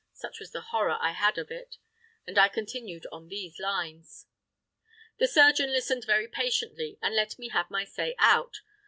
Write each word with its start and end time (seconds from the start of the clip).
such 0.13 0.39
was 0.39 0.49
the 0.49 0.61
horror 0.71 0.97
I 0.99 1.11
had 1.11 1.37
of 1.37 1.51
it. 1.51 1.77
And 2.25 2.39
I 2.39 2.47
continued 2.49 3.05
on 3.11 3.27
these 3.27 3.59
lines. 3.59 4.25
The 5.19 5.27
surgeon 5.27 5.71
listened 5.71 6.05
very 6.07 6.27
patiently 6.27 6.97
and 7.03 7.13
let 7.15 7.37
me 7.37 7.49
have 7.49 7.69
my 7.69 7.83
say 7.83 8.15
out. 8.17 8.61